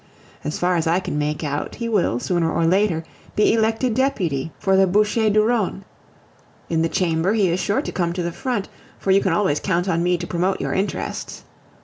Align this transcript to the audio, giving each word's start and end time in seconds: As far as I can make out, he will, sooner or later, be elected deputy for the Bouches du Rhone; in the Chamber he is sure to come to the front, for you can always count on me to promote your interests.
As 0.43 0.57
far 0.57 0.77
as 0.77 0.87
I 0.87 0.99
can 0.99 1.19
make 1.19 1.43
out, 1.43 1.75
he 1.75 1.87
will, 1.87 2.19
sooner 2.19 2.51
or 2.51 2.65
later, 2.65 3.03
be 3.35 3.53
elected 3.53 3.93
deputy 3.93 4.51
for 4.57 4.75
the 4.75 4.87
Bouches 4.87 5.31
du 5.31 5.43
Rhone; 5.43 5.85
in 6.69 6.81
the 6.81 6.89
Chamber 6.89 7.33
he 7.33 7.49
is 7.49 7.59
sure 7.59 7.83
to 7.83 7.91
come 7.91 8.11
to 8.13 8.23
the 8.23 8.31
front, 8.31 8.67
for 8.97 9.11
you 9.11 9.21
can 9.21 9.31
always 9.31 9.59
count 9.59 9.87
on 9.87 10.01
me 10.01 10.17
to 10.17 10.25
promote 10.25 10.59
your 10.59 10.73
interests. 10.73 11.43